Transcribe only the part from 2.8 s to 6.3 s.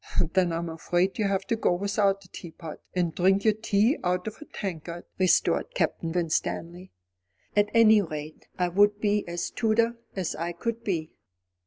and drink your tea out of a tankard," retorted Captain